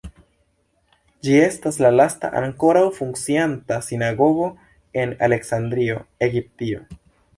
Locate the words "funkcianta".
2.95-3.77